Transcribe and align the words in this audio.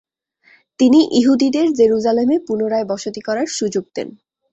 তিনি 0.79 0.99
ইহুদিদেরকে 1.11 1.75
জেরুজালেমে 1.75 2.37
পুনরায় 2.47 2.85
বসতি 2.85 3.21
করার 3.21 3.47
সুযোগ 3.49 3.85
দেন। 3.95 4.09